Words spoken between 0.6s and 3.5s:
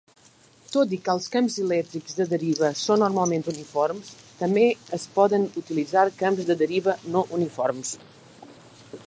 Tot i que els camps elèctrics de deriva són normalment